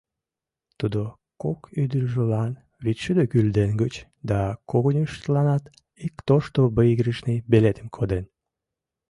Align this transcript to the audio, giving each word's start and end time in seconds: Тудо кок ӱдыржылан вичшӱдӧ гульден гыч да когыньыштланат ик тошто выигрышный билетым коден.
Тудо 0.79 1.01
кок 1.41 1.59
ӱдыржылан 1.81 2.51
вичшӱдӧ 2.83 3.23
гульден 3.31 3.71
гыч 3.81 3.93
да 4.29 4.39
когыньыштланат 4.71 5.63
ик 6.05 6.15
тошто 6.27 6.59
выигрышный 6.75 7.37
билетым 7.51 7.87
коден. 7.95 8.25